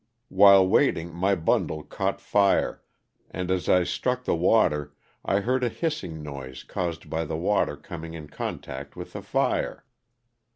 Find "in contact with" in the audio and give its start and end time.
8.15-9.13